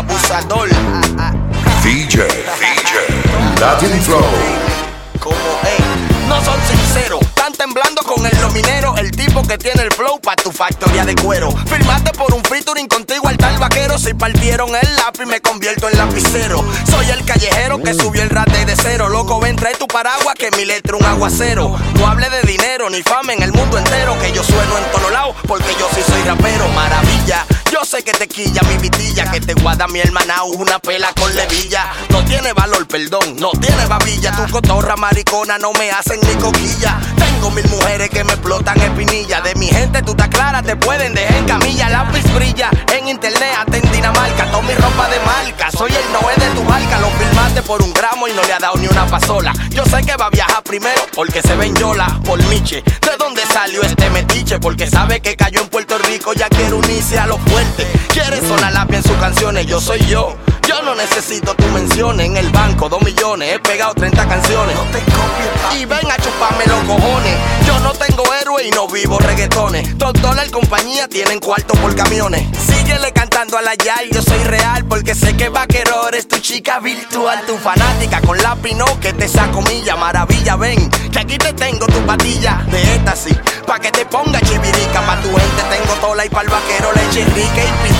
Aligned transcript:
Abusador. 0.00 0.70
DJ, 1.82 2.26
DJ, 2.58 3.60
Latin 3.60 4.00
Flow. 4.00 4.24
Como, 5.18 5.36
ey, 5.36 6.26
no 6.26 6.42
son 6.42 6.58
sinceros. 6.66 7.20
Están 7.20 7.52
temblando 7.52 8.00
con 8.02 8.24
el 8.24 8.40
lominero, 8.40 8.96
el 8.96 9.10
tipo 9.10 9.42
que 9.42 9.58
tiene 9.58 9.82
el 9.82 9.92
flow 9.92 10.18
pa' 10.18 10.36
tu 10.36 10.50
factoría 10.50 11.04
de 11.04 11.14
cuero. 11.16 11.50
Firmaste 11.66 12.12
por 12.12 12.32
un 12.32 12.42
featuring 12.44 12.88
tal 12.88 13.04
vaquero. 13.70 13.98
Si 13.98 14.14
partieron 14.14 14.70
el 14.74 14.96
lápiz, 14.96 15.26
me 15.26 15.40
convierto 15.40 15.88
en 15.88 15.96
lapicero. 15.96 16.64
Soy 16.90 17.08
el 17.10 17.24
callejero 17.24 17.78
que 17.78 17.94
subió 17.94 18.22
el 18.22 18.30
rate 18.30 18.64
de 18.64 18.74
cero. 18.76 19.08
Loco, 19.08 19.40
ven, 19.40 19.56
trae 19.56 19.74
tu 19.74 19.86
paraguas 19.86 20.34
que 20.34 20.50
mi 20.56 20.64
letra 20.64 20.96
un 20.96 21.04
aguacero. 21.04 21.76
No 21.94 22.06
hable 22.06 22.28
de 22.30 22.42
dinero 22.42 22.90
ni 22.90 23.02
fama 23.02 23.32
en 23.32 23.42
el 23.42 23.52
mundo 23.52 23.78
entero. 23.78 24.18
Que 24.20 24.32
yo 24.32 24.42
sueno 24.42 24.78
en 24.78 24.84
todos 24.92 25.12
lados 25.12 25.36
porque 25.46 25.72
yo 25.78 25.88
sí 25.94 26.02
soy 26.06 26.22
rapero. 26.22 26.68
Maravilla. 26.68 27.46
Yo 27.70 27.84
sé 27.84 28.02
que 28.02 28.12
te 28.12 28.26
quilla 28.26 28.60
mi 28.62 28.78
vitilla, 28.78 29.30
que 29.30 29.40
te 29.40 29.54
guarda 29.54 29.86
mi 29.86 30.00
hermana 30.00 30.42
una 30.42 30.80
pela 30.80 31.12
con 31.14 31.34
levilla. 31.36 31.92
No 32.08 32.24
tiene 32.24 32.52
valor, 32.52 32.86
perdón, 32.88 33.36
no 33.38 33.52
tiene 33.52 33.86
babilla. 33.86 34.32
Tu 34.32 34.50
cotorra 34.50 34.96
maricona 34.96 35.56
no 35.56 35.72
me 35.74 35.90
hacen 35.90 36.18
ni 36.20 36.34
coquilla. 36.34 36.98
Tengo 37.16 37.50
mil 37.52 37.66
mujeres 37.68 38.10
que 38.10 38.24
me 38.24 38.32
explotan 38.32 38.80
espinilla. 38.80 39.40
De 39.40 39.54
mi 39.54 39.68
gente 39.68 40.02
tú 40.02 40.10
estás 40.12 40.28
clara, 40.28 40.62
te 40.62 40.74
pueden 40.74 41.14
dejar 41.14 41.36
en 41.36 41.46
camilla. 41.46 41.88
Lápiz 41.88 42.24
brilla 42.34 42.70
en 42.92 43.08
internet, 43.08 43.54
en 43.68 43.92
Dinamarca. 43.92 44.50
Toda 44.50 44.62
mi 44.62 44.74
ropa 44.74 45.08
de 45.08 45.20
marca, 45.20 45.70
soy 45.70 45.90
el 45.90 46.12
Noé 46.12 46.34
de 46.36 46.54
tu 46.54 46.64
barca. 46.66 46.98
Lo 47.00 47.10
filmaste 47.10 47.62
por 47.62 47.82
un 47.82 47.92
gramo 47.92 48.26
y 48.28 48.32
no 48.32 48.42
le 48.42 48.52
ha 48.52 48.58
dado 48.58 48.76
ni 48.76 48.86
una 48.86 49.06
pasola. 49.06 49.52
Yo 49.70 49.84
sé 49.84 50.02
que 50.04 50.16
va 50.16 50.26
a 50.26 50.30
viajar 50.30 50.62
primero 50.62 51.02
porque 51.14 51.42
se 51.42 51.54
ven 51.56 51.74
yola 51.76 52.20
por 52.24 52.42
Miche. 52.46 52.82
¿De 52.82 53.16
dónde 53.18 53.42
salió 53.52 53.82
este 53.82 54.08
metiche? 54.10 54.58
Porque 54.58 54.86
sabe 54.86 55.20
que 55.20 55.36
cayó 55.36 55.60
en 55.60 55.68
Puerto 55.68 55.98
Rico, 55.98 56.32
ya 56.32 56.48
quiere 56.48 56.72
unirse 56.72 57.18
a 57.18 57.26
los 57.26 57.40
fuertes. 57.40 57.86
Quiere 58.08 58.40
sonar 58.40 58.72
lápiz 58.72 58.96
en 58.96 59.02
sus 59.02 59.16
canciones, 59.18 59.66
yo 59.66 59.80
soy 59.80 60.00
yo. 60.06 60.36
Yo 60.70 60.82
no 60.82 60.94
necesito 60.94 61.52
tu 61.56 61.66
menciones 61.70 62.26
en 62.26 62.36
el 62.36 62.48
banco, 62.50 62.88
dos 62.88 63.02
millones, 63.02 63.54
he 63.54 63.58
pegado 63.58 63.92
30 63.92 64.28
canciones. 64.28 64.76
No 64.76 64.84
te 64.92 65.00
copies, 65.00 65.80
y 65.80 65.84
ven 65.84 66.08
a 66.08 66.16
chuparme 66.16 66.64
los 66.66 66.78
cojones. 66.84 67.34
Yo 67.66 67.80
no 67.80 67.90
tengo 67.90 68.22
héroe 68.40 68.68
y 68.68 68.70
no 68.70 68.86
vivo 68.86 69.18
reggaetones. 69.18 69.98
Dos 69.98 70.12
dólares 70.22 70.52
compañía 70.52 71.08
tienen 71.08 71.40
cuarto 71.40 71.74
por 71.74 71.96
camiones. 71.96 72.46
Síguele 72.56 73.12
cantando 73.12 73.58
a 73.58 73.62
la 73.62 73.74
Yay, 73.74 74.10
yo 74.12 74.22
soy 74.22 74.44
real 74.44 74.84
porque 74.84 75.16
sé 75.16 75.36
que 75.36 75.48
vaquero 75.48 76.06
eres 76.06 76.28
tu 76.28 76.38
chica 76.38 76.78
virtual, 76.78 77.44
tu 77.48 77.58
fanática 77.58 78.20
con 78.20 78.38
lápiz 78.38 78.74
no 78.74 79.00
que 79.00 79.12
te 79.12 79.26
saco 79.26 79.62
milla, 79.62 79.96
maravilla, 79.96 80.54
ven, 80.54 80.88
que 81.10 81.18
aquí 81.18 81.36
te 81.36 81.52
tengo 81.52 81.84
tu 81.86 82.00
patilla 82.06 82.64
de 82.70 82.94
éxtasis, 82.94 83.36
pa' 83.66 83.80
que 83.80 83.90
te 83.90 84.06
ponga 84.06 84.40
chivirica, 84.40 85.04
pa' 85.04 85.20
tu 85.20 85.30
gente 85.30 85.62
tengo 85.68 85.94
tola 86.00 86.24
y 86.24 86.28
pa'l 86.28 86.48
vaquero 86.48 86.92
leche 86.92 87.24
rica 87.24 87.64
y. 87.64 87.99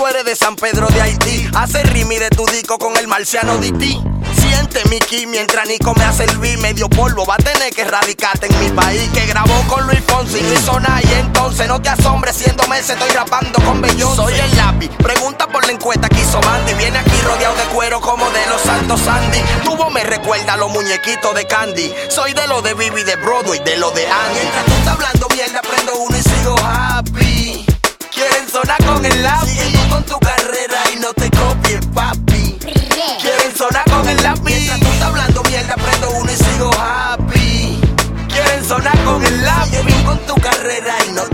Tú 0.00 0.06
eres 0.06 0.24
de 0.24 0.34
San 0.34 0.56
Pedro 0.56 0.88
de 0.88 1.02
Haití. 1.02 1.46
Hace 1.54 1.82
rimi 1.82 2.16
de 2.16 2.30
tu 2.30 2.46
disco 2.46 2.78
con 2.78 2.96
el 2.96 3.06
marciano 3.06 3.58
de 3.58 3.70
ti. 3.72 4.02
Siente 4.34 4.82
mi 4.88 4.98
ki 4.98 5.26
mientras 5.26 5.68
Nico 5.68 5.92
me 5.94 6.02
hace 6.04 6.24
el 6.24 6.38
beat 6.38 6.58
medio 6.58 6.88
polvo. 6.88 7.26
Va 7.26 7.34
a 7.34 7.36
tener 7.36 7.70
que 7.74 7.84
radicarte 7.84 8.46
en 8.46 8.60
mi 8.60 8.70
país. 8.70 9.10
Que 9.12 9.26
grabó 9.26 9.62
con 9.68 9.86
Luis 9.86 10.00
Fonsi, 10.06 10.40
Luis 10.40 10.60
Zona 10.60 11.02
y 11.04 11.12
entonces 11.20 11.68
no 11.68 11.82
te 11.82 11.90
asombres 11.90 12.34
siendo 12.34 12.66
meses. 12.68 12.96
Estoy 12.96 13.10
rapando 13.10 13.62
con 13.62 13.82
Bellón. 13.82 14.16
Soy 14.16 14.32
el 14.32 14.56
lápiz. 14.56 14.88
Pregunta 15.02 15.46
por 15.46 15.66
la 15.66 15.72
encuesta 15.72 16.08
que 16.08 16.18
hizo 16.18 16.40
Bandy. 16.40 16.72
Viene 16.72 16.96
aquí 16.96 17.20
rodeado 17.22 17.54
de 17.56 17.64
cuero 17.64 18.00
como 18.00 18.24
de 18.30 18.46
los 18.46 18.62
Santos 18.62 19.00
Sandy. 19.02 19.40
Tuvo 19.64 19.90
me 19.90 20.02
recuerda 20.02 20.54
a 20.54 20.56
los 20.56 20.70
muñequitos 20.70 21.34
de 21.34 21.46
Candy. 21.46 21.92
Soy 22.08 22.32
de 22.32 22.46
lo 22.46 22.62
de 22.62 22.72
Bibi 22.72 23.02
de 23.02 23.16
Broadway, 23.16 23.58
de 23.62 23.76
lo 23.76 23.90
de 23.90 24.06
Andy. 24.06 24.40
Mientras 24.40 24.64
tú 24.64 24.72
estás 24.72 24.94
hablando 24.94 25.28
mierda, 25.28 25.60
prendo 25.60 25.94
uno 25.96 26.16
y 26.16 26.22
sigo 26.22 26.56
happy. 26.58 27.66
Quieren 28.10 28.48
sonar 28.48 28.82
con 28.86 29.04
el 29.04 29.22
lápiz. 29.22 29.79
Te 31.14 31.30
copies, 31.30 31.86
papi. 31.94 32.58
Quieren 33.20 33.56
sonar 33.56 33.84
con 33.90 34.08
el 34.08 34.22
lápiz. 34.22 34.42
Mientras 34.44 34.80
tú 34.80 34.86
estás 34.86 35.08
hablando 35.08 35.42
mierda, 35.44 35.74
prendo 35.74 36.10
uno 36.10 36.32
y 36.32 36.36
sigo 36.36 36.70
happy. 36.78 37.80
Quieren 38.28 38.64
sonar 38.66 38.98
con 39.04 39.24
el 39.24 39.44
lápiz. 39.44 39.84
Bien 39.84 40.04
con 40.04 40.18
tu 40.26 40.34
carrera 40.36 40.94
y 41.08 41.12
no 41.12 41.29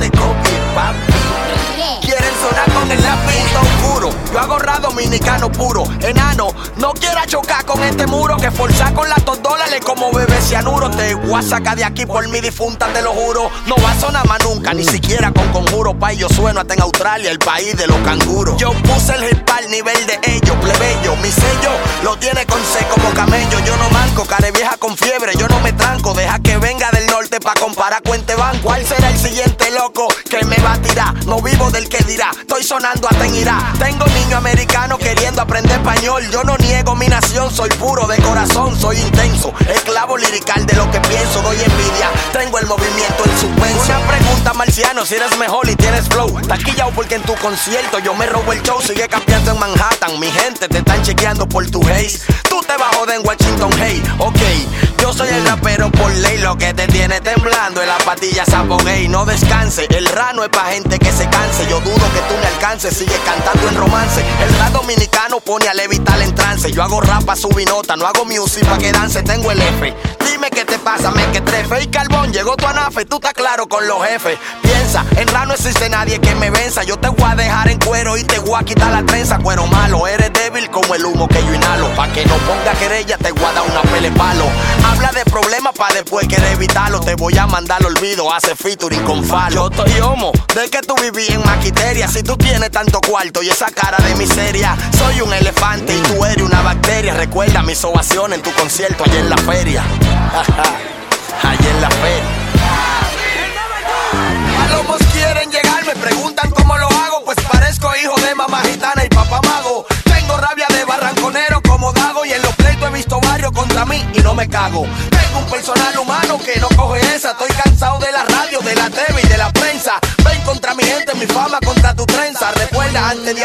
Dominicano 4.81 5.51
puro. 5.51 5.85
Enano, 6.01 6.49
no 6.77 6.93
quiera 6.93 7.27
chocar 7.27 7.65
con 7.65 7.83
este 7.83 8.07
muro 8.07 8.37
que 8.37 8.51
forzar 8.51 8.93
con 8.95 9.09
las 9.09 9.25
dos 9.25 9.43
dólares 9.43 9.81
como 9.85 10.13
bebé 10.13 10.41
cianuro. 10.41 10.91
Te 10.91 11.15
voy 11.15 11.39
a 11.39 11.43
sacar 11.43 11.77
de 11.77 11.85
aquí 11.85 12.07
por 12.07 12.27
mi 12.29 12.41
difunta, 12.41 12.87
te 12.93 13.03
lo 13.03 13.13
juro. 13.13 13.51
No 13.67 13.77
va 13.83 13.93
a 13.93 14.01
sonar 14.01 14.27
más 14.27 14.43
nunca, 14.45 14.75
ni 14.75 14.85
siquiera 14.85 15.33
con 15.33 15.49
conjuro. 15.49 15.99
Pa' 15.99 16.13
yo 16.13 16.29
sueno 16.29 16.61
hasta 16.61 16.75
en 16.75 16.83
Australia, 16.83 17.31
el 17.31 17.39
país 17.39 17.77
de 17.77 17.87
los 17.87 17.99
canguros. 17.99 18.57
Yo 18.59 18.73
puse 18.83 19.15
el 19.15 19.25
hip 19.31 19.49
al 19.51 19.71
nivel 19.71 20.07
de 20.07 20.19
ellos, 20.25 20.57
plebeyo. 20.61 21.17
Mi 21.17 21.31
sello 21.31 21.73
lo 22.03 22.17
tiene 22.19 22.45
con 22.47 22.61
C 22.61 22.87
como 22.89 23.11
camello. 23.15 23.59
Yo 23.65 23.77
no 23.77 23.89
manco, 23.91 24.25
care 24.25 24.53
vieja 24.53 24.77
con 24.77 24.97
fiebre. 24.97 25.33
Yo 25.37 25.49
no 25.49 25.61
me 25.61 25.73
tranco, 25.73 26.15
deja 26.15 26.39
que 26.41 26.59
venga 26.59 26.91
del 26.91 27.07
norte 27.07 27.41
pa' 27.41 27.55
comparar 27.55 28.03
cuente 28.03 28.35
van. 28.35 28.59
¿Cuál 28.61 28.87
será 28.87 29.11
el 29.11 29.19
siguiente 29.19 29.71
loco 29.71 30.09
me 30.47 30.57
va 30.57 30.73
a 30.75 30.79
tirar? 30.83 31.27
No 31.27 31.41
vivo 31.41 31.71
del 31.71 31.89
que 31.89 32.03
dirá, 32.05 32.31
estoy 32.39 32.63
sonando 32.63 33.09
hasta 33.09 33.27
en 33.27 33.35
Irak. 33.35 33.79
Tengo 33.79 34.07
niño 34.07 34.37
americano 34.37 34.99
queriendo 34.99 35.43
aprender 35.43 35.79
español. 35.79 36.23
Yo 36.31 36.43
no 36.45 36.57
niego 36.59 36.95
mi 36.95 37.07
nación, 37.09 37.51
soy 37.55 37.69
puro 37.71 38.07
de 38.07 38.17
corazón, 38.23 38.79
soy 38.79 38.99
intenso. 38.99 39.53
Esclavo 39.69 40.17
lirical 40.17 40.65
de 40.67 40.75
lo 40.75 40.91
que 40.91 41.01
pienso, 41.01 41.43
doy 41.43 41.57
envidia. 41.57 42.11
Tengo 42.33 42.59
el 42.59 42.67
movimiento 42.67 43.25
en 43.25 43.39
suspenso. 43.39 43.85
Una 43.87 44.07
pregunta, 44.07 44.53
marciano, 44.55 45.05
si 45.05 45.15
eres 45.15 45.37
mejor 45.39 45.69
y 45.69 45.77
tienes 45.77 46.09
flow. 46.09 46.41
Taquillao 46.47 46.91
porque 46.93 47.17
en 47.17 47.23
tu 47.23 47.35
concierto 47.37 47.99
yo 47.99 48.15
me 48.15 48.27
robo 48.27 48.53
el 48.53 48.63
show. 48.63 48.81
Sigue 48.81 49.09
campeando 49.09 49.53
en 49.53 49.59
Manhattan. 49.59 50.19
Mi 50.19 50.31
gente 50.31 50.69
te 50.69 50.79
están 50.79 51.03
chequeando 51.03 51.49
por 51.49 51.69
tu 51.71 51.83
haze. 51.89 52.21
Tú 52.49 52.61
te 52.63 52.77
vas 52.77 52.97
joder 52.97 53.17
en 53.17 53.27
Washington, 53.27 53.71
hey, 53.79 54.03
ok. 54.19 54.41
Yo 55.03 55.13
soy 55.13 55.29
el 55.29 55.45
rapero 55.47 55.91
por 55.91 56.11
ley, 56.11 56.39
lo 56.39 56.57
que 56.57 56.73
te 56.75 56.87
tiene 56.89 57.21
temblando 57.21 57.83
en 57.83 57.89
la 57.89 57.99
patilla 57.99 58.45
sapo 58.45 58.77
gay. 58.79 59.09
No 59.09 59.25
descanse, 59.25 59.87
el 59.91 60.07
rano 60.07 60.36
es 60.43 60.51
pa' 60.51 60.67
gente 60.67 60.99
que 60.99 61.13
se 61.13 61.29
canse. 61.29 61.67
Yo 61.69 61.81
dudo 61.81 61.95
que 61.95 62.21
tú 62.29 62.35
me 62.41 62.47
alcances, 62.47 62.97
sigue 62.97 63.19
cantando 63.25 63.69
en 63.69 63.77
romance. 63.77 64.25
El 64.43 64.59
rap 64.59 64.73
dominicano 64.73 65.41
pone 65.41 65.69
a 65.69 65.75
levitar 65.75 66.21
en 66.21 66.35
trance. 66.35 66.71
Yo 66.73 66.83
hago 66.83 67.01
rap 67.01 67.25
pa' 67.25 67.37
subir 67.37 67.69
nota, 67.69 67.97
no 67.97 68.07
hago 68.07 68.25
music 68.25 68.67
pa' 68.67 68.79
que 68.79 68.93
dance, 68.93 69.23
tengo 69.23 69.51
el 69.51 69.61
F. 69.61 69.95
Dime 70.31 70.51
qué 70.51 70.65
te 70.65 70.79
pasa, 70.79 71.11
me 71.11 71.25
que 71.33 71.41
trefe. 71.41 71.83
Y 71.83 71.87
carbón, 71.89 72.33
llegó 72.33 72.57
tu 72.57 72.67
anafe, 72.67 73.05
tú 73.05 73.17
estás 73.17 73.33
claro 73.35 73.69
con 73.69 73.87
los 73.87 74.05
jefes. 74.07 74.39
Piensa, 74.63 75.05
en 75.17 75.29
rap 75.29 75.47
no 75.47 75.55
existe 75.55 75.89
nadie 75.89 76.19
que 76.21 76.35
me 76.35 76.51
venza. 76.51 76.83
Yo 76.83 76.99
te 76.99 77.09
voy 77.09 77.31
a 77.31 77.35
dejar 77.35 77.69
en 77.69 77.79
cuero 77.79 78.17
y 78.17 78.25
te 78.25 78.39
voy 78.41 78.61
a 78.61 78.65
quitar 78.65 78.93
la 78.93 79.05
trenza. 79.05 79.39
Cuero 79.39 79.67
malo, 79.67 80.07
eres 80.07 80.33
débil 80.33 80.69
como 80.71 80.95
el 80.95 81.05
humo 81.05 81.29
que 81.29 81.43
yo 81.45 81.55
inhalo. 81.55 81.89
Pa' 81.95 82.09
que 82.09 82.25
no 82.27 82.35
ponga 82.39 82.73
querella, 82.79 83.17
te 83.19 83.33
voy 83.33 83.45
a 83.45 83.53
dar 83.53 83.65
una 83.71 83.83
pele 83.83 84.11
palo. 84.13 84.45
Habla 84.85 85.13
de 85.13 85.25
problemas 85.25 85.75
pa' 85.75 85.89
después 85.95 86.29
querer 86.29 86.53
evitarlo. 86.53 87.01
Te 87.01 87.15
voy 87.15 87.37
a 87.39 87.47
mandar 87.47 87.85
olvido, 87.85 88.33
hace 88.33 88.55
featuring 88.55 89.03
con 89.05 89.25
falo. 89.25 89.55
Yo 89.55 89.69
estoy 89.69 90.01
homo, 90.01 90.26
de 90.33 90.71
que 90.71 90.81
tú 90.81 90.95
viví 91.01 91.27
en 91.29 91.45
maquiteria. 91.45 92.09
Si 92.09 92.23
tú 92.23 92.37
tienes 92.37 92.71
tanto 92.71 93.01
cuarto 93.01 93.43
y 93.43 93.49
esa 93.49 93.67
cara 93.71 93.99
de 93.99 94.15
miseria, 94.17 94.77
soy 94.97 95.21
un 95.21 95.33
elefante 95.33 95.97
y 95.97 96.01
tú 96.03 96.25
eres 96.25 96.43
una 96.43 96.63
bacteria. 96.63 97.15
Recuerda 97.15 97.63
mis 97.63 97.83
ovaciones 97.85 98.39
en 98.39 98.43
tu 98.43 98.53
concierto 98.53 99.05
ayer 99.05 99.21
en 99.21 99.31
la 99.31 99.39
feria. 99.39 99.83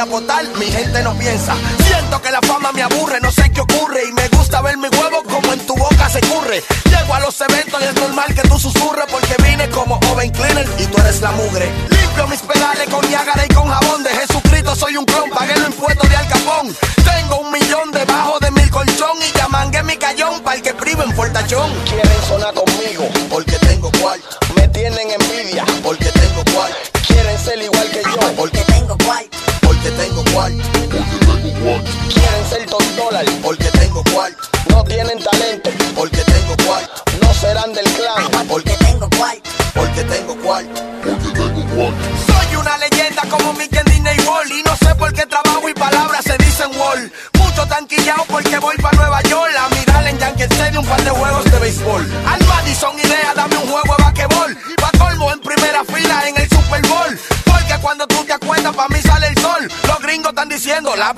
Mi 0.02 0.66
gente 0.66 1.04
no 1.04 1.14
piensa. 1.14 1.54
Siento 1.86 2.20
que 2.24 2.32
la 2.32 2.42
fama 2.42 2.72
me 2.72 2.82
aburre, 2.82 3.20
no 3.22 3.32
sé 3.32 3.52
qué 3.52 3.62
ocurre. 3.62 4.02
Y 4.10 4.12
me 4.14 4.28
gusta 4.30 4.60
ver 4.62 4.76
mi 4.76 4.88
huevo 4.88 5.22
como 5.22 5.54
en 5.54 5.60
tu 5.68 5.76
boca 5.76 6.10
se 6.10 6.20
curre. 6.22 6.64
Llego 6.86 7.14
a 7.14 7.20
los 7.20 7.40
eventos 7.40 7.80
y 7.80 7.86
es 7.86 7.94
normal 7.94 8.34
que 8.34 8.42
tú 8.42 8.58
susurres 8.58 9.06
porque 9.12 9.36
vine 9.44 9.70
como 9.70 10.00
oven 10.12 10.32
cleaner 10.32 10.68
y 10.80 10.86
tú 10.86 10.98
eres 11.02 11.22
la 11.22 11.30
mugre. 11.34 11.70
Limpio 11.90 12.28
mis 12.30 12.42
pedales 12.42 12.90
con 12.90 13.08
Niágara 13.08 13.46
y 13.46 13.54
con 13.54 13.70
jabón 13.70 14.02
de 14.02 14.10
Jesucristo. 14.10 14.76
Soy 14.76 14.98
un 14.98 15.06
clon, 15.06 15.30
pagué 15.30 15.56
los 15.60 15.68
impuestos 15.70 16.10
de 16.10 16.16
Al 16.16 16.28
Capón. 16.28 16.76
Tengo 17.06 17.42
un 17.42 17.52
millón 17.52 17.92
debajo 17.92 18.40
de 18.40 18.50
mi 18.50 18.68
colchón 18.70 19.18
y 19.22 19.38
ya 19.38 19.48
mangué 19.50 19.84
mi 19.84 19.98
cayón 19.98 20.42
para 20.42 20.56
el 20.56 20.64
que 20.64 20.74
privo 20.74 21.04
en 21.04 21.16
Fortachón. 21.16 21.72
Quieren 21.86 22.24
sonar 22.28 22.56
conmigo 22.56 23.08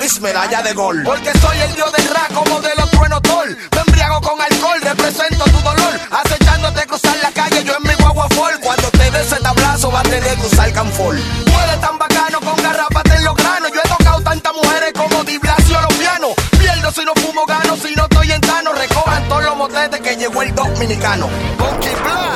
Medalla 0.03 0.61
de 0.61 0.73
gol. 0.73 1.01
Porque 1.05 1.31
soy 1.39 1.57
el 1.59 1.75
dios 1.75 1.89
del 1.93 2.09
rap 2.09 2.33
como 2.33 2.59
de 2.59 2.75
los 2.75 2.91
truenos 2.91 3.21
tol. 3.21 3.57
Me 3.71 3.79
embriago 3.87 4.19
con 4.19 4.39
alcohol, 4.39 4.81
represento 4.81 5.45
tu 5.45 5.59
dolor. 5.61 5.99
Acechándote 6.11 6.85
cruzar 6.87 7.15
la 7.23 7.31
calle, 7.31 7.63
yo 7.63 7.73
en 7.77 7.83
mi 7.83 7.93
guagua 7.95 8.27
full. 8.31 8.51
Cuando 8.61 8.89
te 8.91 9.09
des 9.11 9.27
ese 9.31 9.37
tablazo, 9.41 9.91
vas 9.91 10.01
a 10.01 10.09
tener 10.09 10.23
que 10.23 10.41
cruzar 10.41 10.73
canfor. 10.73 11.15
Tú 11.45 11.51
eres 11.51 11.79
tan 11.79 11.97
bacano 11.97 12.41
con 12.41 12.55
garrapatas 12.61 13.17
en 13.17 13.23
los 13.23 13.35
granos. 13.35 13.71
Yo 13.73 13.79
he 13.79 13.87
tocado 13.87 14.21
tantas 14.21 14.53
mujeres 14.53 14.91
como 14.93 15.23
Di 15.23 15.37
Blasio 15.37 15.81
los 15.81 15.93
pianos. 15.93 16.31
Pierdo 16.59 16.91
si 16.91 17.05
no 17.05 17.13
fumo, 17.15 17.45
gano 17.45 17.77
si 17.77 17.95
no 17.95 18.03
estoy 18.03 18.31
en 18.33 18.41
tano. 18.41 18.73
Recojan 18.73 19.27
todos 19.29 19.43
los 19.45 19.55
motetes 19.55 20.01
que 20.01 20.17
llegó 20.17 20.41
el 20.41 20.53
dominicano. 20.53 21.29
Con 21.57 21.79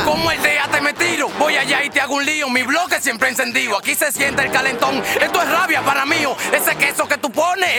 Como 0.05 0.31
el 0.31 0.41
día 0.41 0.67
te 0.71 0.79
me 0.79 0.93
tiro, 0.93 1.29
voy 1.37 1.57
allá 1.57 1.83
y 1.83 1.89
te 1.89 1.99
hago 1.99 2.15
un 2.15 2.25
lío. 2.25 2.49
Mi 2.49 2.63
bloque 2.63 3.01
siempre 3.01 3.27
encendido, 3.27 3.77
aquí 3.77 3.93
se 3.93 4.09
siente 4.11 4.41
el 4.43 4.51
calentón. 4.51 5.03
Esto 5.21 5.41
es 5.41 5.51
rabia 5.51 5.81
para 5.83 6.05
mí, 6.05 6.25
oh, 6.25 6.35
ese 6.53 6.75
que 6.77 6.86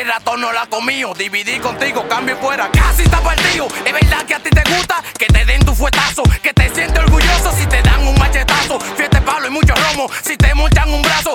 ratón 0.09 0.41
no 0.41 0.53
la 0.53 0.67
comío. 0.67 1.15
Dividí 1.15 1.59
contigo, 1.59 2.07
cambio 2.09 2.35
y 2.35 2.39
fuera. 2.45 2.71
Casi 2.73 3.03
está 3.03 3.21
partido. 3.21 3.69
Es 3.85 3.93
verdad 3.93 4.25
que 4.27 4.35
a 4.35 4.41
ti 4.41 4.51
te 4.51 4.63
gusta 4.75 5.03
que 5.19 5.27
te 5.27 5.45
den 5.45 5.65
tu 5.65 5.75
fuetazo. 5.75 6.23
Que 6.43 6.53
te 6.53 6.75
sientes 6.75 6.99
orgulloso 6.99 7.53
si 7.57 7.67
te 7.67 7.83
dan 7.83 8.07
un 8.07 8.19
machetazo. 8.19 8.81
Fiesta 8.97 9.21
palo 9.21 9.47
y 9.47 9.51
mucho 9.51 9.75
romo. 9.75 10.11
Si 10.25 10.37
te 10.37 10.55
mochan 10.55 10.93
un 10.93 11.03
brazo, 11.03 11.33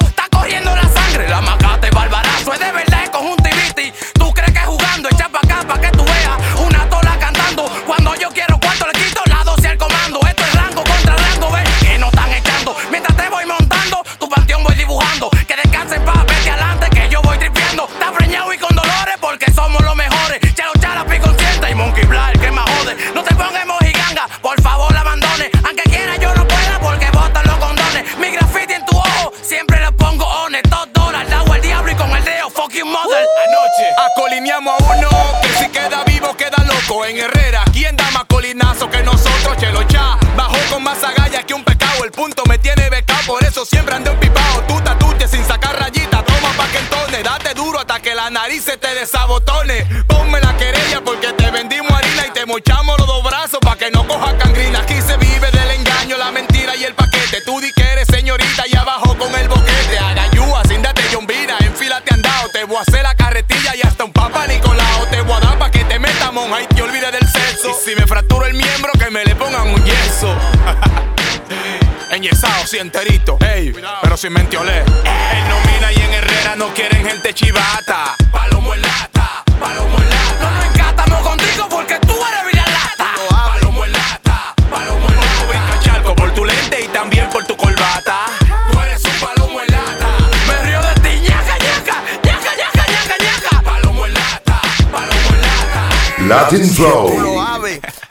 Te 62.53 62.63
voy 62.65 62.77
a 62.77 62.81
hacer 62.81 63.01
la 63.01 63.15
carretilla 63.15 63.75
y 63.75 63.81
hasta 63.81 64.03
un 64.03 64.13
papa 64.13 64.45
Nicolau. 64.45 65.07
Te 65.09 65.21
voy 65.21 65.33
a 65.33 65.39
dar 65.39 65.57
pa' 65.57 65.71
que 65.71 65.83
te 65.85 65.97
meta 65.97 66.31
monja 66.31 66.61
y 66.61 66.67
te 66.67 66.83
olvides 66.83 67.11
del 67.11 67.27
sexo. 67.27 67.71
Y 67.71 67.73
si 67.89 67.95
me 67.95 68.05
fracturo 68.05 68.45
el 68.45 68.53
miembro, 68.53 68.91
que 68.93 69.09
me 69.09 69.25
le 69.25 69.33
pongan 69.35 69.69
un 69.69 69.83
yeso. 69.83 70.31
Enyesado, 72.11 72.67
sí, 72.67 72.77
enterito, 72.77 73.39
ey, 73.41 73.73
pero 74.03 74.15
sin 74.17 74.33
mentiolé. 74.33 74.81
En 74.81 75.49
Nomina 75.49 75.91
y 75.93 75.95
en 75.95 76.13
Herrera 76.13 76.55
no 76.55 76.71
quieren 76.75 77.03
gente 77.03 77.33
chivata. 77.33 78.15
Palomo 78.31 78.75
en 78.75 78.81
lata, 78.83 79.43
palomo 79.59 79.97
en 79.97 80.09
lata. 80.11 80.51
No 80.51 80.51
me 80.59 80.65
encanta, 80.67 81.05
no 81.07 81.21
contigo 81.21 81.67
porque 81.69 81.99
Latin 96.27 96.69
Flow. 96.73 97.09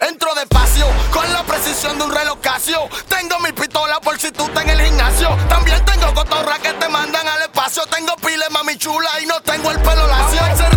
Entro 0.01 0.35
despacio, 0.35 0.87
con 1.11 1.33
la 1.33 1.43
precisión 1.45 1.97
de 1.97 2.05
un 2.05 2.15
reloj 2.15 2.39
Casio. 2.41 2.89
Tengo 3.09 3.39
mi 3.41 3.53
pistola 3.53 4.01
por 4.01 4.19
si 4.19 4.31
tú 4.31 4.45
estás 4.45 4.65
en 4.65 4.71
el 4.71 4.81
gimnasio. 4.83 5.37
También 5.49 5.83
tengo 5.85 6.13
cotorra 6.13 6.59
que 6.59 6.73
te 6.75 6.89
mandan 6.89 7.27
al 7.27 7.43
espacio. 7.43 7.85
Tengo 7.87 8.15
piles, 8.17 8.51
mami 8.51 8.77
chula, 8.77 9.09
y 9.23 9.27
no 9.27 9.41
tengo 9.41 9.71
el 9.71 9.79
pelo 9.81 10.07
lacio. 10.07 10.72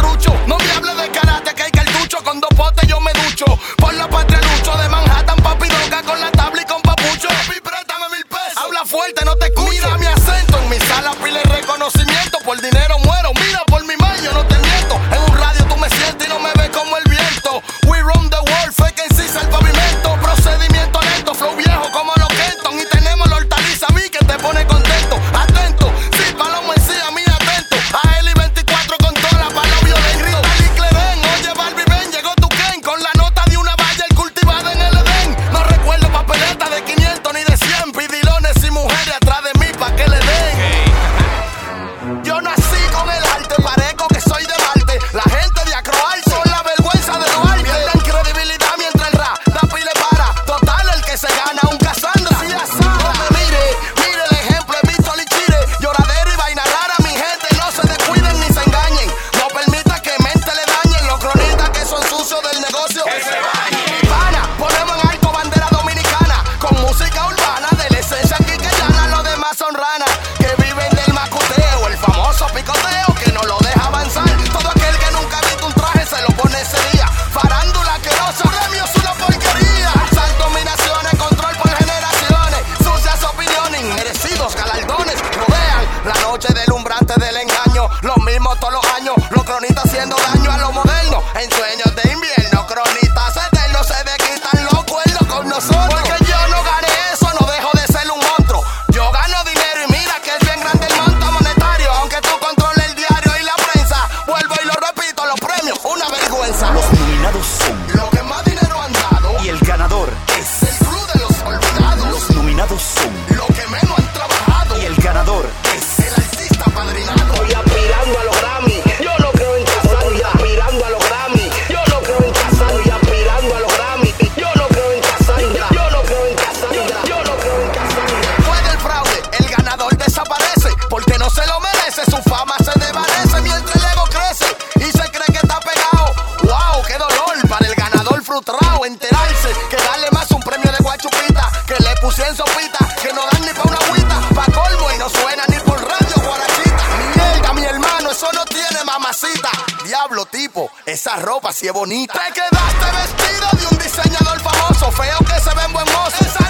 puse 142.06 142.24
en 142.28 142.35
sopita, 142.35 142.88
que 143.02 143.12
no 143.14 143.21
dan 143.31 143.42
ni 143.42 143.54
pa' 143.54 143.64
una 143.64 143.78
agüita. 143.78 144.16
Pa' 144.35 144.45
colmo 144.52 144.92
y 144.94 144.97
no 145.00 145.09
suena 145.09 145.44
ni 145.47 145.57
por 145.59 145.81
radio 145.81 146.16
guarachita. 146.24 146.83
Mierda, 147.16 147.54
mi 147.54 147.64
hermano, 147.64 148.12
eso 148.12 148.28
no 148.31 148.45
tiene 148.45 148.83
mamacita. 148.85 149.50
Diablo, 149.83 150.26
tipo, 150.28 150.69
esa 150.85 151.16
ropa 151.16 151.52
sí 151.52 151.66
es 151.68 151.74
bonita. 151.74 152.14
Te 152.14 152.33
quedaste 152.33 152.85
vestido 153.02 153.47
de 153.59 153.66
un 153.71 153.78
diseñador 153.80 154.40
famoso, 154.40 154.92
feo 154.92 155.18
que 155.19 155.40
se 155.42 155.56
ve 155.56 155.64
en 155.66 155.74
buen 155.74 155.85
mozo. 155.94 156.44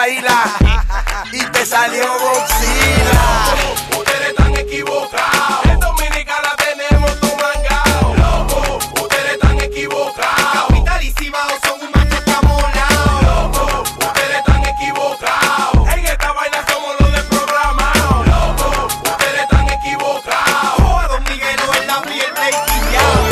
y 1.32 1.44
te 1.52 1.66
salió 1.66 2.04
Godzilla. 2.04 3.54
Ustedes 3.98 4.28
están 4.30 4.56
equivocados. 4.56 5.64
En 5.66 5.78
Dominicana 5.78 6.56
tenemos 6.56 7.20
tu 7.20 7.26
mangao. 7.26 8.14
Loco, 8.16 8.78
ustedes 9.02 9.32
están 9.32 9.60
equivocados. 9.60 10.68
Capital 10.68 11.02
y 11.02 11.12
Cibao 11.12 11.50
son 11.62 11.82
un 11.82 11.90
machete 11.90 12.32
amolado. 12.32 13.20
Loco, 13.20 13.82
ustedes 13.98 14.38
están 14.38 14.64
equivocados. 14.64 15.88
En 15.92 16.06
esta 16.06 16.32
vaina 16.32 16.64
somos 16.66 17.00
los 17.00 17.12
desprogramados. 17.12 18.26
Loco, 18.26 18.88
ustedes 19.04 19.42
están 19.42 19.68
equivocados. 19.68 20.80
Oh, 20.82 20.98
a 20.98 21.08
Don 21.08 21.24
Miguelo 21.24 21.74
en 21.78 21.86
la 21.86 22.00
piel 22.00 22.34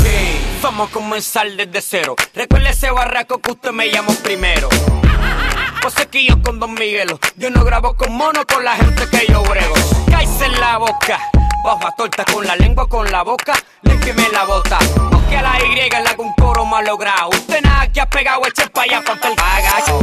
de 0.02 0.60
Vamos 0.60 0.90
a 0.90 0.92
comenzar 0.92 1.50
desde 1.50 1.80
cero. 1.80 2.14
Recuerde 2.34 2.68
ese 2.68 2.90
barraco 2.90 3.38
que 3.38 3.52
usted 3.52 3.72
me 3.72 3.90
llamó 3.90 4.12
primero. 4.16 4.68
Yo 6.10 6.42
con 6.42 6.58
Don 6.58 6.74
Miguelo, 6.74 7.18
yo 7.36 7.48
no 7.50 7.64
grabo 7.64 7.94
con 7.94 8.12
mono 8.12 8.44
con 8.44 8.64
la 8.64 8.74
gente 8.74 9.08
que 9.08 9.32
yo 9.32 9.42
brego. 9.42 9.74
Cállese 10.10 10.46
en 10.46 10.60
la 10.60 10.76
boca, 10.78 11.18
baja 11.64 11.94
torta 11.96 12.24
con 12.24 12.44
la 12.44 12.56
lengua, 12.56 12.88
con 12.88 13.10
la 13.10 13.22
boca, 13.22 13.54
límpieme 13.82 14.28
la 14.32 14.44
bota. 14.44 14.78
Porque 15.10 15.36
a 15.36 15.42
la 15.42 15.64
Y 15.64 15.74
le 15.74 15.86
hago 15.86 16.24
un 16.24 16.32
coro 16.34 16.64
mal 16.64 16.84
logrado. 16.84 17.30
Usted 17.30 17.62
nada 17.62 17.86
que 17.92 18.00
ha 18.00 18.10
pegado, 18.10 18.42
eche 18.46 18.68
pa' 18.68 18.82
allá 18.82 19.02
pa' 19.02 19.12
el 19.12 19.32
agacho. 19.38 20.00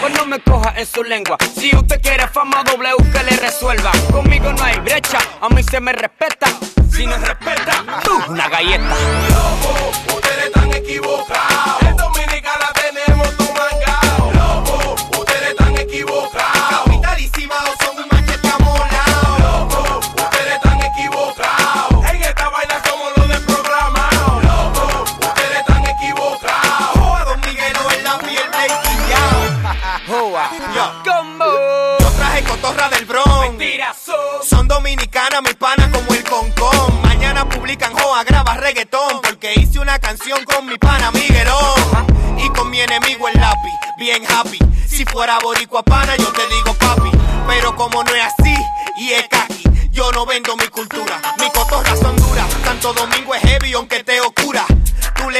Pues 0.00 0.12
no 0.14 0.26
me 0.26 0.40
coja 0.40 0.74
en 0.76 0.86
su 0.86 1.04
lengua. 1.04 1.36
Si 1.54 1.74
usted 1.74 2.00
quiere 2.00 2.26
fama 2.26 2.64
W, 2.64 2.96
que 3.12 3.22
le 3.22 3.36
resuelva. 3.36 3.92
Conmigo 4.10 4.52
no 4.52 4.64
hay 4.64 4.80
brecha, 4.80 5.18
a 5.40 5.48
mí 5.48 5.62
se 5.62 5.80
me 5.80 5.92
respeta. 5.92 6.46
Si 6.90 7.06
no 7.06 7.16
respeta, 7.16 7.84
tú 8.02 8.20
una 8.28 8.48
galleta. 8.48 8.96
Loco, 9.28 10.16
ustedes 10.16 10.46
están 10.46 10.72
equivocados. 10.72 12.21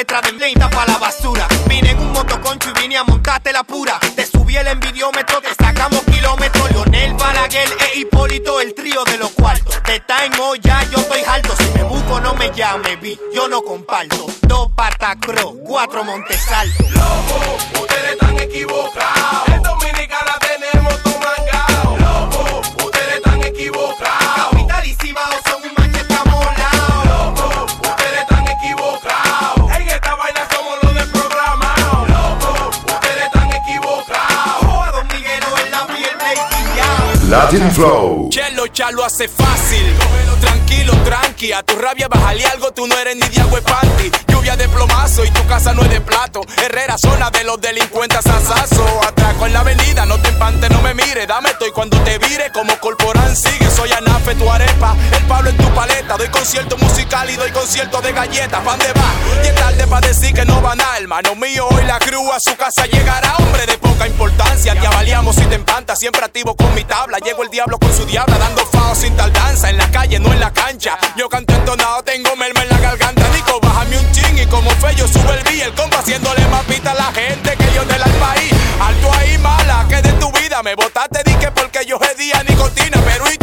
Letra 0.02 0.21
de 0.21 0.32
30 0.32 0.68
pa' 0.68 0.85
la 0.87 0.99
basura. 0.99 1.47
Vine 1.68 1.90
en 1.90 1.99
un 1.99 2.11
motoconcho 2.11 2.71
y 2.71 2.80
vine 2.80 2.97
a 2.97 3.04
montarte 3.04 3.52
la 3.52 3.62
pura. 3.62 4.00
Te 4.16 4.26
subí 4.26 4.56
el 4.56 4.66
envidiómetro, 4.66 5.40
te 5.40 5.54
sacamos 5.54 6.00
kilómetros. 6.12 6.73
Leonel 6.73 7.14
Balaguer 7.14 7.68
e 7.78 7.99
Hipólito, 8.00 8.61
el 8.61 8.75
trío 8.75 9.04
de 9.04 9.18
los 9.18 9.30
cuartos. 9.30 9.80
Te 9.85 9.97
está 9.97 10.25
en 10.25 10.35
olla, 10.40 10.82
yo 10.90 10.99
estoy 10.99 11.21
alto. 11.28 11.54
Si 11.56 11.71
me 11.76 11.85
busco, 11.85 12.21
no 12.21 12.35
me 12.35 12.50
llame, 12.50 12.97
vi, 12.97 13.16
yo 13.32 13.47
no 13.47 13.62
comparto. 13.62 14.26
Dos 14.42 14.73
patacro, 14.73 15.54
cuatro 15.64 16.02
montesalto. 16.02 16.82
Loco, 16.90 17.72
Latin 37.52 37.71
Flow. 37.73 38.30
Chelo, 38.30 38.66
chalo 38.68 39.04
hace 39.04 39.28
fácil. 39.28 39.85
Cógelo 39.99 40.37
tranquilo, 40.40 40.94
tranqui. 41.04 41.52
A 41.52 41.62
tu 41.62 41.76
rabia 41.76 42.09
bájale 42.09 42.47
algo, 42.47 42.73
tú 42.73 42.87
no 42.87 42.97
eres 42.97 43.14
ni 43.14 43.28
de 43.28 43.62
panty. 43.62 44.11
Lluvia 44.28 44.56
de 44.56 44.66
plomazo 44.71 45.23
y 45.23 45.30
tu 45.30 45.47
casa 45.47 45.75
no 45.75 45.82
es 45.82 45.90
de 45.90 46.00
plato. 46.00 46.40
Herrera, 46.56 46.97
zona 46.97 47.30
de 47.30 47.44
los 47.44 47.61
delincuentes 47.61 48.26
asazo. 48.26 48.87
Atraco 49.06 49.44
en 49.44 49.52
la 49.52 49.61
avenida, 49.61 50.06
no 50.06 50.18
te 50.18 50.30
empantes, 50.30 50.71
no 50.71 50.80
me 50.80 50.94
mire. 50.94 51.26
Dame 51.26 51.50
estoy 51.50 51.73
cuando 51.73 51.99
te 52.04 52.16
vire, 52.16 52.50
como 52.54 52.75
corporán 52.78 53.37
sigue. 53.37 53.71
Soy 53.71 53.92
tu 54.35 54.51
arepa, 54.51 54.95
el 55.12 55.25
Pablo 55.25 55.51
en 55.51 55.57
tu 55.57 55.69
paleta. 55.75 56.17
Doy 56.17 56.29
concierto 56.29 56.77
musical 56.79 57.29
y 57.31 57.37
doy 57.37 57.51
concierto 57.51 58.01
de 58.01 58.12
galletas. 58.12 58.61
¿Pa' 58.61 58.71
dónde 58.71 58.93
va? 58.93 59.45
Y 59.45 59.47
es 59.49 59.55
tarde 59.55 59.87
para 59.87 60.07
decir 60.07 60.35
que 60.35 60.45
no 60.45 60.61
van 60.61 60.81
a 60.81 60.99
hermano 60.99 61.35
mío. 61.35 61.67
Hoy 61.71 61.85
la 61.85 61.99
cruz 61.99 62.31
a 62.33 62.41
su 62.41 62.57
casa 62.57 62.87
llegará, 62.87 63.37
hombre 63.37 63.67
de 63.67 63.79
poca 63.79 64.07
importancia. 64.07 64.75
Te 64.75 64.87
avaliamos 64.87 65.37
si 65.37 65.45
te 65.47 65.55
empanta, 65.55 65.97
siempre 65.97 66.25
activo 66.25 66.55
con 66.57 66.75
mi 66.75 66.85
tabla. 66.85 67.19
Llegó 67.19 67.43
el 67.43 67.51
diablo 67.51 67.79
con 67.79 67.95
su 67.95 68.05
diabla, 68.05 68.39
dando 68.39 68.65
fao 68.67 68.95
sin 68.95 69.17
tardanza. 69.17 69.71
En 69.71 69.79
la 69.79 69.91
calle, 69.91 70.19
no 70.19 70.33
en 70.33 70.41
la 70.41 70.53
cancha. 70.53 70.99
Yo 71.17 71.29
canto 71.29 71.55
entonado, 71.55 72.03
tengo 72.03 72.35
merma 72.37 72.62
en 72.62 72.69
la 72.69 72.79
garganta. 72.79 73.29
Nico, 73.35 73.61
bájame 73.61 73.99
un 73.99 74.12
ching 74.12 74.39
y 74.39 74.47
como 74.47 74.71
yo 74.97 75.07
sube 75.09 75.35
el 75.35 75.45
beat. 75.45 75.62
El 75.62 75.75
compa 75.75 75.99
haciéndole 75.99 76.47
más 76.49 76.65
pita 76.65 76.93
a 76.93 76.95
la 76.95 77.12
gente 77.12 77.57
que 77.57 77.75
yo 77.75 77.85
del 77.85 78.03
país. 78.19 78.53
Alto 78.81 79.12
ahí, 79.15 79.39
mala, 79.39 79.87
que 79.89 80.03
de 80.03 80.12
tu 80.15 80.31
vida 80.33 80.62
me 80.62 80.75
botaste, 80.75 81.23
di 81.25 81.35
que 81.35 81.51
porque 81.51 81.85
yo 81.87 81.99
día 82.17 82.43
nicotina. 82.49 83.01
Pero. 83.05 83.31
¿Y 83.31 83.42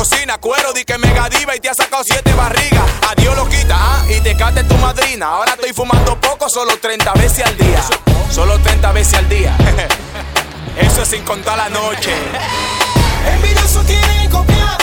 cocina, 0.00 0.38
cuero, 0.38 0.72
di 0.72 0.82
que 0.82 0.96
mega 0.96 1.28
diva 1.28 1.54
y 1.54 1.60
te 1.60 1.68
ha 1.68 1.74
sacado 1.74 2.02
siete 2.02 2.32
barrigas. 2.32 2.84
Adiós, 3.10 3.36
lo 3.36 3.46
quita, 3.46 3.76
ah, 3.78 4.02
y 4.08 4.18
te 4.22 4.34
cate 4.34 4.64
tu 4.64 4.74
madrina. 4.76 5.26
Ahora 5.26 5.52
estoy 5.52 5.74
fumando 5.74 6.18
poco, 6.18 6.48
solo 6.48 6.74
30 6.78 7.12
veces 7.14 7.44
al 7.44 7.54
día. 7.58 7.82
Solo 8.30 8.58
30 8.60 8.92
veces 8.92 9.14
al 9.18 9.28
día. 9.28 9.54
Eso 10.78 11.02
es 11.02 11.08
sin 11.08 11.22
contar 11.22 11.58
la 11.58 11.68
noche. 11.68 12.14
Envidiosos 13.26 13.84
quieren 13.84 14.30
copiar, 14.30 14.78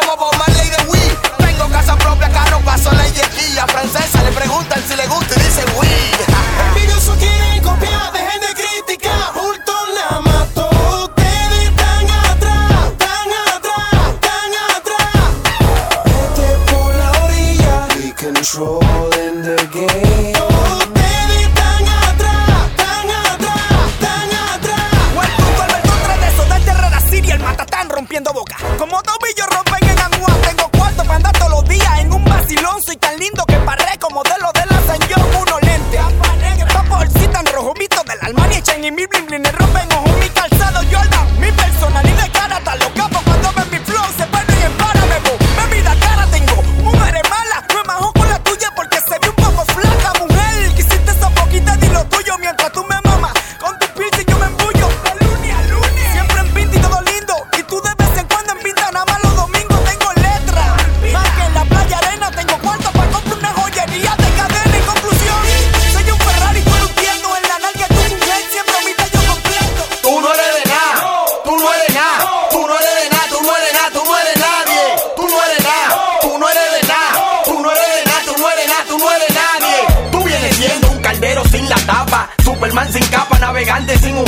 como 0.00 0.16
Bob 0.16 0.36
Marley 0.38 0.70
de 0.70 0.82
Wii. 0.88 1.18
Tengo 1.38 1.68
casa 1.68 1.96
propia, 1.96 2.28
carro, 2.30 2.60
paso 2.60 2.90
ley 2.92 3.12
de 3.12 3.22
guía. 3.36 3.66
Francesa 3.66 4.22
le 4.22 4.32
preguntan 4.32 4.82
si 4.88 4.96
le 4.96 5.06
gusta 5.06 5.43
Chain 39.34 39.42
y 39.42 39.63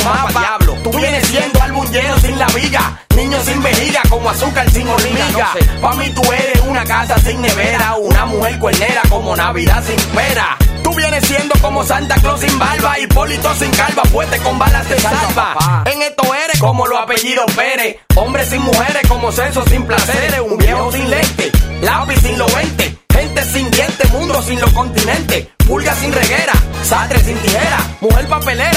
mapa, 0.09 0.41
diablo. 0.41 0.75
Tú 0.83 0.91
vienes 0.93 1.27
siendo 1.27 1.63
álbum 1.63 1.87
lleno 1.91 2.19
sin 2.19 2.39
la 2.39 2.47
viga, 2.47 3.01
niño 3.15 3.39
sin 3.45 3.63
vejiga, 3.63 4.03
como 4.09 4.31
azúcar 4.31 4.71
sin 4.71 4.89
hormiga. 4.89 5.53
Pa' 5.81 5.95
mí 5.95 6.11
tú 6.11 6.23
eres 6.33 6.61
una 6.67 6.85
casa 6.85 7.19
sin 7.19 7.41
nevera, 7.41 7.97
una 7.97 8.27
mujer 8.27 8.59
cuernera 8.59 9.03
como 9.09 9.37
Navidad 9.37 9.83
sin 9.85 9.97
pera. 10.15 10.57
Tú 10.83 10.95
vienes 10.95 11.27
siendo 11.27 11.55
como 11.61 11.83
Santa 11.85 12.15
Claus 12.17 12.41
sin 12.41 12.59
barba, 12.59 12.99
Hipólito 13.01 13.53
sin 13.55 13.71
calva, 13.73 14.05
fuerte 14.05 14.39
con 14.39 14.59
balas 14.59 14.89
de 14.89 14.99
salva. 15.01 15.83
En 15.87 16.01
esto 16.03 16.23
eres 16.35 16.61
como 16.61 16.87
los 16.87 17.01
apellidos 17.01 17.51
Pérez, 17.53 17.97
hombres 18.15 18.49
sin 18.49 18.63
mujeres 18.63 19.03
como 19.09 19.33
censo 19.33 19.65
sin 19.67 19.85
placeres, 19.85 20.41
un 20.41 20.57
viejo 20.57 20.93
sin 20.93 21.11
lente, 21.11 21.51
lápiz 21.83 22.21
sin 22.21 22.39
lo 22.39 22.47
20. 22.47 22.99
Gente 23.17 23.45
sin 23.45 23.71
dientes, 23.71 24.13
mundo 24.13 24.43
sin 24.43 24.61
los 24.61 24.71
continentes, 24.75 25.49
pulga 25.67 25.95
sin 25.95 26.13
reguera, 26.13 26.53
sastre 26.83 27.19
sin 27.21 27.39
tijera, 27.39 27.79
mujer 28.01 28.29
papelera, 28.29 28.76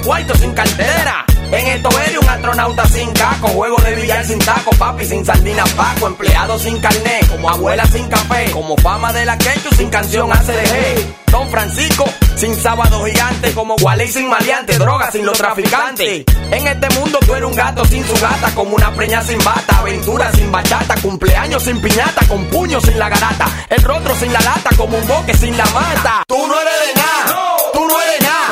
cuarto 0.00 0.34
sin 0.36 0.52
cartera. 0.52 1.24
En 1.50 1.66
esto 1.68 1.88
eres 2.00 2.18
un 2.18 2.28
astronauta 2.28 2.86
sin 2.88 3.12
caco, 3.12 3.48
juego 3.48 3.76
de 3.76 3.94
billar 3.94 4.24
sin 4.24 4.38
taco, 4.38 4.70
papi 4.72 5.04
sin 5.04 5.24
sardina 5.24 5.64
paco, 5.76 6.08
empleado 6.08 6.58
sin 6.58 6.80
carnet, 6.80 7.28
como 7.28 7.48
abuela 7.50 7.86
sin 7.86 8.08
café, 8.08 8.50
como 8.50 8.76
fama 8.78 9.12
de 9.12 9.24
la 9.24 9.38
quechu 9.38 9.70
sin 9.76 9.88
canción 9.90 10.32
ACDG. 10.32 11.24
Don 11.30 11.50
Francisco 11.50 12.04
sin 12.36 12.54
sábado 12.56 13.04
gigante, 13.04 13.52
como 13.54 13.74
Wally 13.76 14.08
sin 14.08 14.28
maleante, 14.28 14.78
droga 14.78 15.10
sin 15.10 15.24
los 15.24 15.36
traficantes. 15.36 16.24
En 16.50 16.66
este 16.66 16.88
mundo 16.98 17.18
tú 17.26 17.34
eres 17.34 17.48
un 17.48 17.56
gato 17.56 17.84
sin 17.84 18.04
su 18.06 18.14
gata, 18.14 18.54
como 18.54 18.76
una 18.76 18.92
preña 18.92 19.22
sin 19.22 19.38
bata, 19.38 19.78
aventura 19.78 20.30
sin 20.32 20.50
bachata, 20.50 20.94
cumpleaños 21.02 21.62
sin 21.62 21.80
piñata, 21.80 22.26
con 22.28 22.44
puño 22.46 22.80
sin 22.80 22.98
la 22.98 23.08
garata, 23.08 23.46
el 23.68 23.82
rostro 23.82 24.14
sin 24.16 24.32
la 24.32 24.40
lata, 24.40 24.70
como 24.76 24.96
un 24.96 25.06
boque 25.06 25.34
sin 25.34 25.56
la 25.56 25.64
mata. 25.66 26.22
Tú 26.26 26.46
no 26.46 26.54
eres 26.60 26.86
de 26.86 27.00
nada, 27.00 27.56
tú 27.72 27.80
no 27.84 28.02
eres 28.02 28.20
nada, 28.22 28.43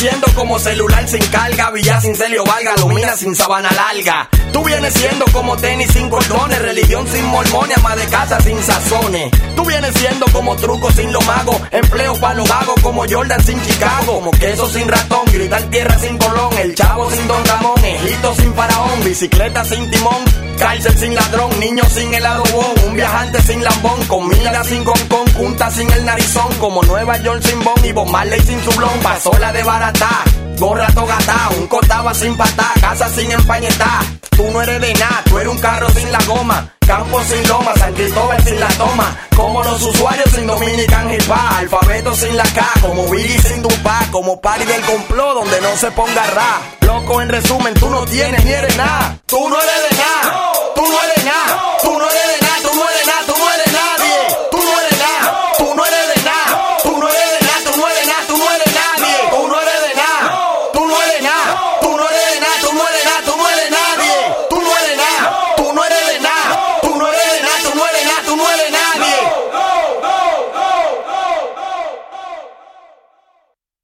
siendo 0.00 0.26
como 0.34 0.58
celular 0.58 1.06
sin 1.06 1.20
carga, 1.26 1.70
villa 1.72 2.00
sin 2.00 2.16
celio 2.16 2.42
valga, 2.42 2.74
lumina 2.78 3.14
sin 3.18 3.36
sabana 3.36 3.70
larga. 3.70 4.30
Tú 4.52 4.64
vienes 4.64 4.94
siendo 4.94 5.24
como 5.32 5.56
tenis 5.56 5.88
sin 5.92 6.08
cordones, 6.10 6.60
religión 6.60 7.06
sin 7.06 7.24
mormones, 7.26 7.76
ama 7.78 7.96
de 7.96 8.04
casa 8.06 8.40
sin 8.40 8.62
sazones. 8.62 9.30
Tú 9.56 9.64
vienes 9.64 9.94
siendo 9.94 10.26
como 10.32 10.56
truco 10.56 10.90
sin 10.92 11.12
lo 11.12 11.20
mago, 11.22 11.60
empleo 11.70 12.14
para 12.20 12.34
los 12.34 12.48
vagos 12.48 12.80
como 12.82 13.04
Jordan 13.08 13.44
sin 13.44 13.60
Chicago, 13.62 14.14
como 14.16 14.30
queso 14.32 14.68
sin 14.68 14.88
ratón, 14.88 15.24
gritar 15.32 15.62
tierra 15.64 15.98
sin 15.98 16.18
colón, 16.18 16.52
el 16.58 16.74
chavo 16.74 17.10
sin 17.10 17.28
don 17.28 17.44
Ramón, 17.44 17.84
Egipto 17.84 18.34
sin 18.34 18.54
faraón, 18.54 19.04
bicicleta 19.04 19.64
sin 19.64 19.90
timón, 19.90 20.24
cárcel 20.58 20.98
sin 20.98 21.14
ladrón, 21.14 21.60
niño 21.60 21.84
sin 21.84 22.10
bon, 22.10 22.88
un 22.88 22.94
viajante 22.94 23.40
sin 23.42 23.62
lambón, 23.62 24.04
comida 24.06 24.64
sin 24.64 24.84
concón, 24.84 25.24
punta 25.36 25.70
sin 25.70 25.90
el 25.90 26.04
narizón, 26.04 26.52
como 26.58 26.82
Nueva 26.82 27.16
York 27.18 27.42
sin 27.42 27.62
bon 27.62 27.84
y 27.84 27.92
Bob 27.92 28.08
Marley 28.08 28.40
sin 28.40 28.62
su 28.62 28.70
blon, 28.72 28.98
pasola 29.02 29.52
de 29.52 29.62
barata, 29.62 30.24
gorra 30.60 30.86
togata, 30.88 31.48
un 31.58 31.66
cotaba 31.66 32.12
sin 32.14 32.36
patá, 32.36 32.72
casa 32.80 33.08
sin 33.08 33.32
empañetá. 33.32 34.00
Tú 34.36 34.48
no 34.52 34.62
eres 34.62 34.80
de 34.80 34.92
nada, 34.94 35.22
tú 35.24 35.38
eres 35.38 35.52
un 35.52 35.58
carro 35.58 35.88
sin 35.90 36.12
la 36.12 36.18
goma, 36.24 36.72
campo 36.86 37.20
sin 37.24 37.48
loma, 37.48 37.72
San 37.76 37.92
Cristóbal 37.94 38.44
sin 38.44 38.60
la 38.60 38.68
toma, 38.68 39.16
como 39.34 39.62
los 39.64 39.82
usuarios 39.82 40.30
sin 40.30 40.46
Dominican 40.46 41.12
Hip 41.12 41.28
Hop, 41.28 41.56
alfabeto 41.58 42.14
sin 42.14 42.36
la 42.36 42.44
K, 42.44 42.66
como 42.82 43.08
Billy 43.08 43.38
sin 43.38 43.62
Dupá, 43.62 44.06
como 44.10 44.40
Party 44.40 44.64
del 44.64 44.82
complot 44.82 45.34
donde 45.34 45.60
no 45.62 45.76
se 45.76 45.90
ponga 45.92 46.26
ra. 46.26 46.60
Loco, 46.82 47.22
en 47.22 47.28
resumen, 47.30 47.74
tú 47.74 47.88
no 47.88 48.04
tienes 48.04 48.44
ni 48.44 48.52
eres 48.52 48.76
nada, 48.76 49.18
tú 49.26 49.48
no 49.48 49.56
eres 49.60 49.90
de 49.90 49.96
nada, 49.96 50.52
tú 50.74 50.82
no 50.82 51.02
eres 51.02 51.24
nada, 51.24 51.78
tú 51.82 51.98
no 51.98 52.10
eres 52.10 52.26
de 52.26 52.46
nada. 52.46 52.49